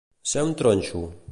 [0.31, 1.03] Ser un tronxo.